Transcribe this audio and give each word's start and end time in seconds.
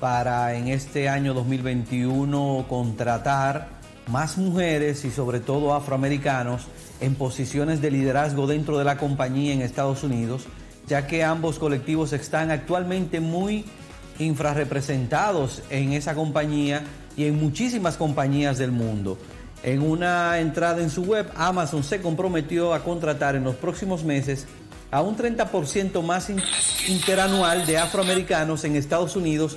para 0.00 0.54
en 0.54 0.68
este 0.68 1.08
año 1.08 1.34
2021 1.34 2.66
contratar 2.68 3.68
más 4.08 4.38
mujeres 4.38 5.04
y 5.04 5.10
sobre 5.10 5.40
todo 5.40 5.74
afroamericanos 5.74 6.62
en 7.00 7.14
posiciones 7.14 7.80
de 7.80 7.90
liderazgo 7.90 8.46
dentro 8.46 8.78
de 8.78 8.84
la 8.84 8.96
compañía 8.98 9.52
en 9.52 9.62
Estados 9.62 10.02
Unidos, 10.04 10.44
ya 10.86 11.06
que 11.06 11.24
ambos 11.24 11.58
colectivos 11.58 12.12
están 12.12 12.50
actualmente 12.50 13.20
muy 13.20 13.64
infrarrepresentados 14.18 15.62
en 15.70 15.92
esa 15.92 16.14
compañía 16.14 16.82
y 17.16 17.24
en 17.24 17.40
muchísimas 17.40 17.96
compañías 17.96 18.58
del 18.58 18.72
mundo. 18.72 19.18
En 19.62 19.82
una 19.82 20.38
entrada 20.38 20.80
en 20.82 20.90
su 20.90 21.02
web, 21.02 21.26
Amazon 21.34 21.82
se 21.82 22.00
comprometió 22.00 22.74
a 22.74 22.84
contratar 22.84 23.34
en 23.34 23.44
los 23.44 23.56
próximos 23.56 24.04
meses 24.04 24.46
a 24.90 25.02
un 25.02 25.16
30% 25.16 26.02
más 26.02 26.30
in- 26.30 26.40
interanual 26.88 27.66
de 27.66 27.78
afroamericanos 27.78 28.62
en 28.64 28.76
Estados 28.76 29.16
Unidos 29.16 29.56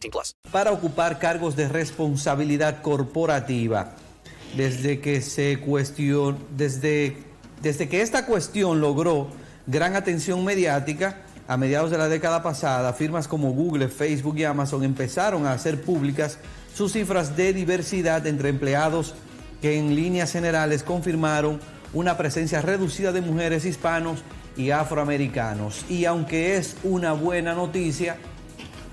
18 0.00 0.10
plus. 0.10 0.36
para 0.50 0.72
ocupar 0.72 1.18
cargos 1.18 1.56
de 1.56 1.68
responsabilidad 1.68 2.82
corporativa. 2.82 3.94
Desde 4.56 5.00
que 5.00 5.20
se 5.20 5.58
desde, 6.56 7.16
desde 7.62 7.88
que 7.88 8.02
esta 8.02 8.26
cuestión 8.26 8.80
logró 8.80 9.28
gran 9.66 9.94
atención 9.94 10.44
mediática, 10.44 11.22
a 11.46 11.56
mediados 11.56 11.90
de 11.90 11.98
la 11.98 12.08
década 12.08 12.42
pasada, 12.42 12.92
firmas 12.92 13.26
como 13.26 13.50
Google, 13.52 13.88
Facebook 13.88 14.38
y 14.38 14.44
Amazon 14.44 14.84
empezaron 14.84 15.46
a 15.46 15.52
hacer 15.52 15.82
públicas 15.82 16.38
sus 16.74 16.92
cifras 16.92 17.36
de 17.36 17.52
diversidad 17.52 18.24
entre 18.26 18.50
empleados 18.50 19.14
que 19.60 19.76
en 19.76 19.94
líneas 19.96 20.30
generales 20.32 20.84
confirmaron 20.84 21.60
una 21.92 22.16
presencia 22.16 22.62
reducida 22.62 23.10
de 23.10 23.20
mujeres 23.20 23.64
hispanos 23.64 24.22
y 24.56 24.70
afroamericanos. 24.70 25.84
Y 25.88 26.04
aunque 26.04 26.56
es 26.56 26.76
una 26.84 27.12
buena 27.12 27.54
noticia, 27.54 28.16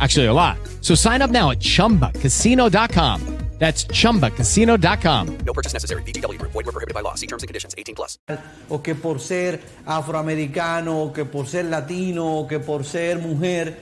Actually, 0.00 0.26
a 0.26 0.32
lot. 0.32 0.58
So 0.80 0.94
sign 0.94 1.22
up 1.22 1.30
now 1.30 1.50
at 1.50 1.58
chumbacasino.com. 1.58 3.38
That's 3.58 3.86
chumbacasino.com. 3.86 5.38
No 5.44 5.52
purchase 5.52 5.72
necessary. 5.72 6.02
VGW 6.04 6.38
Group. 6.38 6.52
Void 6.52 6.66
were 6.66 6.72
prohibited 6.72 6.94
by 6.94 7.00
law. 7.00 7.16
See 7.16 7.26
terms 7.26 7.42
and 7.42 7.48
conditions. 7.48 7.74
18 7.76 7.94
plus. 7.96 8.18
o 8.68 8.80
que 8.80 8.94
por 8.94 9.18
ser 9.18 9.60
afroamericano, 9.84 11.02
o 11.02 11.12
que 11.12 11.24
por 11.24 11.48
ser 11.48 11.64
latino, 11.64 12.38
o 12.38 12.46
que 12.46 12.60
por 12.60 12.84
ser 12.84 13.18
mujer, 13.18 13.80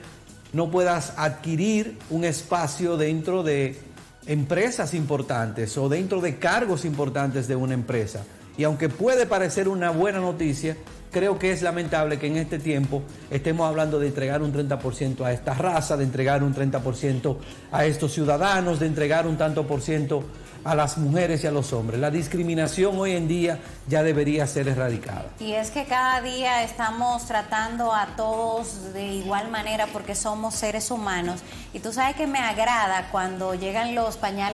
no 0.53 0.71
puedas 0.71 1.13
adquirir 1.17 1.99
un 2.09 2.23
espacio 2.23 2.97
dentro 2.97 3.43
de 3.43 3.79
empresas 4.25 4.95
importantes 4.95 5.77
o 5.77 5.89
dentro 5.89 6.21
de 6.21 6.39
cargos 6.39 6.83
importantes 6.83 7.47
de 7.47 7.55
una 7.55 7.75
empresa. 7.75 8.25
Y 8.57 8.63
aunque 8.63 8.89
puede 8.89 9.27
parecer 9.27 9.67
una 9.67 9.91
buena 9.91 10.19
noticia, 10.19 10.75
creo 11.17 11.39
que 11.39 11.51
es 11.51 11.63
lamentable 11.63 12.19
que 12.19 12.27
en 12.27 12.37
este 12.37 12.59
tiempo 12.59 13.01
estemos 13.31 13.67
hablando 13.67 13.97
de 13.97 14.05
entregar 14.05 14.43
un 14.43 14.53
30% 14.53 15.25
a 15.25 15.31
esta 15.31 15.55
raza, 15.55 15.97
de 15.97 16.03
entregar 16.03 16.43
un 16.43 16.53
30% 16.53 17.37
a 17.71 17.85
estos 17.85 18.13
ciudadanos, 18.13 18.79
de 18.79 18.85
entregar 18.85 19.25
un 19.25 19.35
tanto 19.35 19.65
por 19.65 19.81
ciento 19.81 20.23
a 20.63 20.75
las 20.75 20.99
mujeres 20.99 21.43
y 21.43 21.47
a 21.47 21.51
los 21.51 21.73
hombres. 21.73 21.99
La 21.99 22.11
discriminación 22.11 22.99
hoy 22.99 23.13
en 23.13 23.27
día 23.27 23.57
ya 23.87 24.03
debería 24.03 24.45
ser 24.45 24.67
erradicada. 24.67 25.25
Y 25.39 25.53
es 25.53 25.71
que 25.71 25.85
cada 25.85 26.21
día 26.21 26.63
estamos 26.63 27.25
tratando 27.25 27.91
a 27.91 28.15
todos 28.15 28.93
de 28.93 29.07
igual 29.07 29.49
manera 29.49 29.87
porque 29.91 30.13
somos 30.13 30.53
seres 30.53 30.91
humanos. 30.91 31.41
Y 31.73 31.79
tú 31.79 31.91
sabes 31.93 32.15
que 32.15 32.27
me 32.27 32.37
agrada 32.37 33.09
cuando 33.11 33.55
llegan 33.55 33.95
los 33.95 34.17
pañales. 34.17 34.56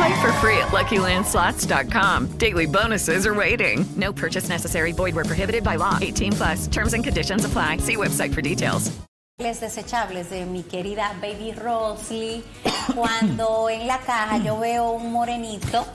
Play 0.00 0.22
for 0.22 0.32
free 0.40 0.56
at 0.56 0.68
LuckyLandSlots.com. 0.68 2.38
Daily 2.38 2.64
bonuses 2.64 3.26
are 3.26 3.34
waiting. 3.34 3.84
No 3.96 4.14
purchase 4.14 4.48
necessary. 4.48 4.92
Void 4.92 5.14
were 5.14 5.24
prohibited 5.24 5.62
by 5.62 5.76
law. 5.76 5.98
18 6.00 6.32
plus. 6.32 6.66
Terms 6.68 6.94
and 6.94 7.04
conditions 7.04 7.44
apply. 7.44 7.76
See 7.78 7.96
website 7.96 8.32
for 8.32 8.40
details. 8.40 8.90
desechables 9.38 10.30
de 10.30 10.46
mi 10.46 10.62
querida 10.62 11.12
Baby 11.20 11.52
Rosley, 11.52 12.42
cuando 12.94 13.68
en 13.68 13.86
la 13.86 13.98
caja 13.98 14.38
yo 14.38 14.58
veo 14.58 14.90
un 14.92 15.12
morenito, 15.12 15.86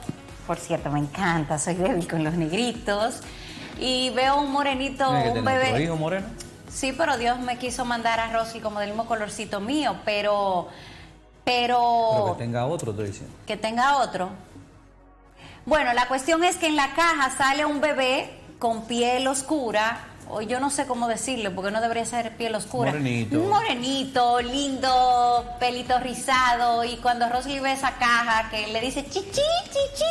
por 0.46 0.56
cierto 0.56 0.90
me 0.90 0.98
encanta, 0.98 1.56
soy 1.58 1.74
débil 1.74 2.08
con 2.08 2.24
los 2.24 2.34
negritos, 2.34 3.20
y 3.78 4.10
veo 4.10 4.40
un 4.40 4.50
morenito, 4.50 5.08
un 5.10 5.44
bebé. 5.44 5.82
hijo 5.82 5.96
moreno. 5.96 6.26
Sí, 6.68 6.92
pero 6.96 7.16
Dios 7.16 7.38
me 7.38 7.56
quiso 7.56 7.84
mandar 7.84 8.18
a 8.18 8.32
Rosy 8.32 8.60
como 8.60 8.80
del 8.80 8.90
mismo 8.90 9.06
colorcito 9.06 9.60
mío, 9.60 9.96
pero, 10.04 10.68
pero, 11.46 12.10
Pero 12.12 12.32
que 12.36 12.42
tenga 12.44 12.66
otro, 12.66 12.90
estoy 12.90 13.06
diciendo. 13.06 13.32
que 13.46 13.56
tenga 13.56 13.98
otro. 13.98 14.30
Bueno, 15.64 15.92
la 15.94 16.08
cuestión 16.08 16.42
es 16.42 16.56
que 16.56 16.66
en 16.66 16.74
la 16.74 16.92
caja 16.94 17.30
sale 17.38 17.64
un 17.64 17.80
bebé 17.80 18.36
con 18.58 18.82
piel 18.86 19.28
oscura, 19.28 20.00
o 20.28 20.40
yo 20.42 20.60
no 20.60 20.70
sé 20.70 20.86
cómo 20.86 21.08
decirle, 21.08 21.50
porque 21.50 21.70
no 21.70 21.80
debería 21.80 22.04
ser 22.04 22.36
piel 22.36 22.54
oscura. 22.54 22.90
Morenito. 22.90 23.38
Morenito, 23.40 24.40
lindo, 24.42 25.44
pelito 25.60 25.98
rizado, 26.00 26.84
y 26.84 26.96
cuando 26.96 27.28
Rosy 27.28 27.58
ve 27.60 27.72
esa 27.72 27.92
caja 27.92 28.48
que 28.50 28.66
le 28.72 28.80
dice 28.80 29.04
chichi, 29.04 29.40
chichi, 29.64 30.04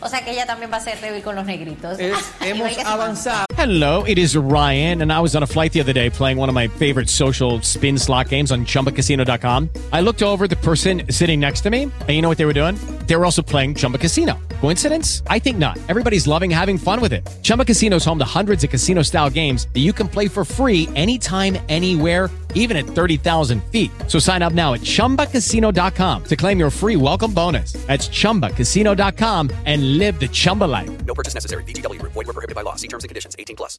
o 0.00 0.08
sea 0.08 0.24
que 0.24 0.32
ella 0.32 0.46
también 0.46 0.70
va 0.72 0.78
a 0.78 0.80
ser 0.80 1.00
débil 1.00 1.22
con 1.22 1.34
los 1.36 1.44
negritos. 1.46 1.98
Es- 1.98 2.14
hemos 2.40 2.76
avanzado. 2.84 3.44
Hello, 3.56 4.04
it 4.06 4.16
is 4.18 4.34
Ryan, 4.36 5.02
and 5.02 5.12
I 5.12 5.20
was 5.20 5.36
on 5.36 5.42
a 5.42 5.46
flight 5.46 5.72
the 5.72 5.80
other 5.80 5.92
day 5.92 6.08
playing 6.08 6.38
one 6.38 6.48
of 6.48 6.54
my 6.54 6.66
favorite 6.78 7.10
social 7.10 7.60
spin 7.62 7.98
slot 7.98 8.28
games 8.30 8.50
on 8.50 8.64
chumbacasino.com. 8.64 9.68
I 9.92 10.00
looked 10.00 10.22
over 10.22 10.44
at 10.44 10.50
the 10.50 10.56
person 10.56 11.02
sitting 11.10 11.38
next 11.40 11.60
to 11.62 11.70
me, 11.70 11.82
and 11.84 12.08
you 12.10 12.22
know 12.22 12.28
what 12.30 12.38
they 12.38 12.46
were 12.46 12.54
doing? 12.54 12.76
They 13.06 13.16
were 13.16 13.26
also 13.26 13.42
playing 13.42 13.74
Chumba 13.74 13.98
Casino. 13.98 14.38
Coincidence? 14.62 15.22
I 15.28 15.38
think 15.38 15.58
not. 15.58 15.76
Everybody's 15.88 16.26
loving 16.26 16.50
having 16.50 16.78
fun 16.78 17.00
with 17.02 17.12
it. 17.12 17.28
Chumba 17.42 17.66
Casino 17.66 17.96
is 17.96 18.04
home 18.04 18.18
to 18.18 18.24
hundreds 18.24 18.64
of 18.64 18.70
casino 18.70 19.02
style 19.02 19.28
games 19.28 19.59
that 19.74 19.80
you 19.80 19.92
can 19.92 20.08
play 20.08 20.28
for 20.28 20.44
free 20.44 20.88
anytime, 20.96 21.58
anywhere, 21.68 22.30
even 22.54 22.76
at 22.76 22.86
30,000 22.86 23.62
feet. 23.70 23.90
So 24.06 24.18
sign 24.18 24.40
up 24.42 24.52
now 24.54 24.72
at 24.74 24.80
chumbacasino.com 24.80 26.24
to 26.24 26.36
claim 26.36 26.58
your 26.58 26.70
free 26.70 26.96
welcome 26.96 27.32
bonus. 27.34 27.72
That's 27.86 28.08
chumbacasino.com 28.08 29.50
and 29.66 29.98
live 29.98 30.18
the 30.20 30.28
Chumba 30.28 30.64
life. 30.64 30.88
No 31.06 31.14
purchase 31.14 31.34
necessary. 31.34 31.64
VGW 31.64 31.98
Group. 32.00 32.12
Void 32.12 32.26
were 32.26 32.32
prohibited 32.32 32.54
by 32.56 32.62
law. 32.62 32.76
See 32.76 32.88
terms 32.88 33.04
and 33.04 33.08
conditions. 33.08 33.34
18 33.38 33.56
plus. 33.56 33.78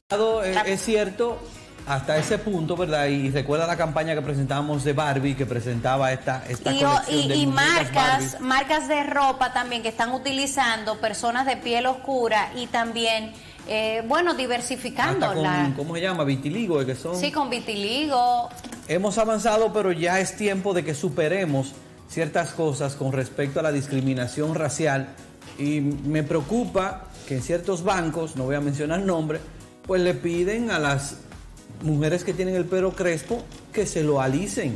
Es 0.66 0.80
cierto 0.82 1.38
hasta 1.84 2.16
ese 2.16 2.38
punto, 2.38 2.76
¿verdad? 2.76 3.08
Y 3.08 3.30
recuerda 3.30 3.66
la 3.66 3.76
campaña 3.76 4.14
que 4.14 4.22
presentamos 4.22 4.84
de 4.84 4.92
Barbie, 4.92 5.34
que 5.34 5.46
presentaba 5.46 6.12
esta, 6.12 6.44
esta 6.48 6.72
Y, 6.72 6.84
o- 6.84 6.88
colección 6.88 7.20
y- 7.24 7.28
de 7.28 7.34
y 7.34 7.46
marcas, 7.46 7.92
Barbie. 8.34 8.46
marcas 8.46 8.86
de 8.88 9.02
ropa 9.02 9.52
también 9.52 9.82
que 9.82 9.88
están 9.88 10.12
utilizando 10.12 11.00
personas 11.00 11.44
de 11.44 11.56
piel 11.56 11.86
oscura 11.86 12.52
y 12.54 12.68
también, 12.68 13.32
eh, 13.68 14.02
bueno, 14.06 14.34
diversificando 14.34 15.26
Hasta 15.26 15.40
la... 15.40 15.72
¿cómo 15.76 15.94
se 15.94 16.00
llama? 16.00 16.24
Vitiligo, 16.24 16.84
que 16.84 16.94
son... 16.94 17.16
Sí, 17.16 17.30
con 17.30 17.50
vitiligo. 17.50 18.48
Hemos 18.88 19.18
avanzado, 19.18 19.72
pero 19.72 19.92
ya 19.92 20.20
es 20.20 20.36
tiempo 20.36 20.74
de 20.74 20.84
que 20.84 20.94
superemos 20.94 21.72
ciertas 22.08 22.50
cosas 22.50 22.94
con 22.94 23.12
respecto 23.12 23.60
a 23.60 23.62
la 23.62 23.72
discriminación 23.72 24.54
racial. 24.54 25.08
Y 25.58 25.80
me 25.80 26.22
preocupa 26.22 27.04
que 27.26 27.36
en 27.36 27.42
ciertos 27.42 27.84
bancos, 27.84 28.36
no 28.36 28.44
voy 28.44 28.56
a 28.56 28.60
mencionar 28.60 29.00
nombres, 29.00 29.40
pues 29.86 30.02
le 30.02 30.14
piden 30.14 30.70
a 30.70 30.78
las 30.78 31.16
mujeres 31.82 32.24
que 32.24 32.34
tienen 32.34 32.54
el 32.54 32.64
pelo 32.64 32.92
crespo 32.92 33.42
que 33.72 33.86
se 33.86 34.02
lo 34.02 34.20
alicen. 34.20 34.74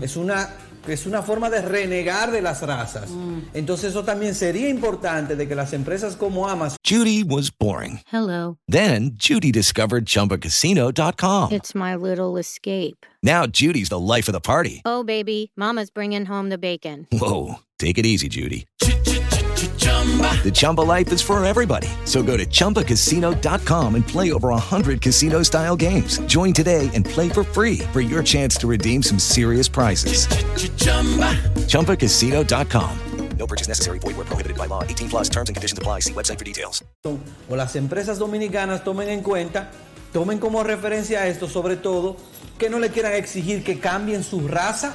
Es 0.00 0.16
una 0.16 0.50
es 0.88 1.06
una 1.06 1.22
forma 1.22 1.50
de 1.50 1.62
renegar 1.62 2.30
de 2.30 2.42
las 2.42 2.62
razas. 2.62 3.10
Entonces 3.54 3.90
eso 3.90 4.04
también 4.04 4.34
sería 4.34 4.68
importante 4.68 5.36
de 5.36 5.48
que 5.48 5.54
las 5.54 5.72
empresas 5.72 6.16
como 6.16 6.48
Amazon 6.48 6.76
Judy 6.84 7.22
was 7.22 7.50
boring. 7.50 8.00
Hello. 8.12 8.58
Then 8.68 9.12
Judy 9.18 9.52
discovered 9.52 10.04
ChumbaCasino.com. 10.06 11.52
It's 11.52 11.74
my 11.74 11.94
little 11.94 12.38
escape. 12.38 13.06
Now 13.22 13.46
Judy's 13.46 13.88
the 13.88 13.98
life 13.98 14.28
of 14.28 14.32
the 14.32 14.40
party. 14.40 14.82
Oh, 14.84 15.04
baby, 15.04 15.52
Mama's 15.56 15.90
bringing 15.90 16.26
home 16.26 16.48
the 16.48 16.58
bacon. 16.58 17.06
Whoa, 17.12 17.60
take 17.78 17.98
it 17.98 18.06
easy, 18.06 18.28
Judy. 18.28 18.66
The 20.02 20.50
Chumba 20.52 20.80
life 20.80 21.12
is 21.12 21.22
for 21.22 21.44
everybody. 21.44 21.86
So 22.04 22.22
go 22.24 22.36
to 22.36 22.44
ChumbaCasino.com 22.44 23.94
and 23.94 24.06
play 24.06 24.32
over 24.32 24.48
100 24.48 25.00
casino 25.00 25.44
style 25.44 25.76
games. 25.76 26.18
Join 26.26 26.52
today 26.52 26.90
and 26.92 27.04
play 27.04 27.28
for 27.28 27.44
free 27.44 27.78
for 27.92 28.00
your 28.00 28.24
chance 28.24 28.56
to 28.56 28.66
redeem 28.66 29.04
some 29.04 29.20
serious 29.20 29.68
prizes. 29.68 30.26
ChumbaCasino.com. 31.68 32.98
No 33.38 33.46
purchase 33.46 33.68
necessary. 33.68 33.98
Void 33.98 34.16
were 34.16 34.24
prohibited 34.24 34.56
by 34.56 34.66
law. 34.66 34.82
18 34.84 35.08
plus 35.08 35.28
terms 35.28 35.48
and 35.48 35.56
conditions 35.56 35.78
apply. 35.78 36.00
See 36.00 36.12
website 36.12 36.38
for 36.38 36.44
details. 36.44 36.82
o 37.04 37.56
las 37.56 37.76
empresas 37.76 38.18
dominicanas 38.18 38.84
tomen 38.84 39.08
en 39.08 39.22
cuenta, 39.22 39.70
tomen 40.12 40.38
como 40.38 40.62
referencia 40.62 41.26
esto, 41.26 41.48
sobre 41.48 41.76
todo, 41.76 42.16
que 42.58 42.70
no 42.70 42.78
le 42.78 42.90
quieran 42.90 43.14
exigir 43.14 43.64
que 43.64 43.80
cambien 43.80 44.22
su 44.22 44.46
raza, 44.46 44.94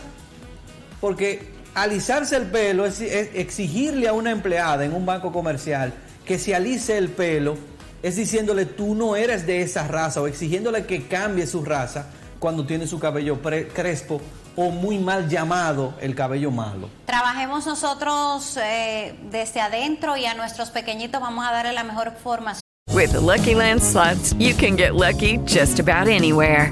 porque 1.02 1.57
alisarse 1.82 2.36
el 2.36 2.44
pelo 2.48 2.86
es, 2.86 3.02
es 3.02 3.30
exigirle 3.34 4.08
a 4.08 4.14
una 4.14 4.32
empleada 4.32 4.84
en 4.86 4.94
un 4.94 5.06
banco 5.06 5.32
comercial 5.32 5.94
que 6.26 6.38
se 6.40 6.54
alice 6.56 6.98
el 6.98 7.10
pelo, 7.10 7.58
es 8.04 8.16
diciéndole 8.16 8.66
tú 8.66 8.96
no 8.96 9.16
eres 9.16 9.46
de 9.48 9.62
esa 9.62 9.88
raza 9.88 10.22
o 10.22 10.28
exigiéndole 10.28 10.86
que 10.86 11.08
cambie 11.08 11.48
su 11.48 11.64
raza 11.64 12.08
cuando 12.40 12.66
tiene 12.66 12.86
su 12.88 13.00
cabello 13.00 13.42
pre- 13.42 13.68
crespo 13.70 14.22
o 14.56 14.70
muy 14.72 14.98
mal 14.98 15.30
llamado 15.30 15.94
el 16.02 16.16
cabello 16.16 16.52
malo. 16.52 16.90
Trabajemos 17.06 17.66
nosotros 17.66 18.58
eh, 18.58 19.16
desde 19.32 19.62
adentro 19.62 20.18
y 20.18 20.26
a 20.26 20.34
nuestros 20.34 20.70
pequeñitos 20.70 21.22
vamos 21.22 21.46
a 21.48 21.52
darle 21.52 21.74
la 21.74 21.84
mejor 21.84 22.12
forma. 22.24 22.56
With 22.94 23.12
the 23.12 23.20
Lucky 23.20 23.54
Land 23.54 23.82
slots, 23.82 24.34
you 24.40 24.56
can 24.56 24.76
get 24.76 24.94
lucky 24.96 25.40
just 25.46 25.80
about 25.80 26.08
anywhere. 26.08 26.72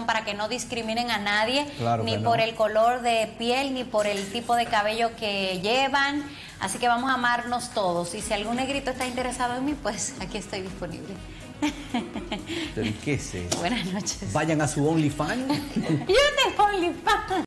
Para 0.00 0.24
que 0.24 0.34
no 0.34 0.48
discriminen 0.48 1.10
a 1.10 1.18
nadie, 1.18 1.66
Claro 1.78 2.02
ni 2.04 2.16
no. 2.16 2.22
por 2.30 2.40
el 2.40 2.54
color 2.54 3.02
de 3.02 3.32
piel, 3.38 3.74
ni 3.74 3.84
por 3.84 4.06
el 4.06 4.30
tipo 4.32 4.56
de 4.56 4.66
cabello 4.66 5.14
que 5.16 5.60
llevan. 5.62 6.24
Así 6.60 6.78
que 6.78 6.88
vamos 6.88 7.10
a 7.10 7.14
amarnos 7.14 7.70
todos. 7.70 8.14
Y 8.14 8.22
si 8.22 8.32
algún 8.32 8.56
negrito 8.56 8.90
está 8.90 9.06
interesado 9.06 9.56
en 9.56 9.64
mí, 9.64 9.74
pues 9.80 10.14
aquí 10.20 10.38
estoy 10.38 10.62
disponible. 10.62 11.14
¿Qué 13.04 13.14
es? 13.14 13.32
Buenas 13.58 13.84
noches. 13.86 14.32
Vayan 14.32 14.60
a 14.62 14.68
su 14.68 14.88
OnlyFans. 14.88 15.46
Yo 15.76 16.16
tengo 16.44 16.64
OnlyFans. 16.64 17.32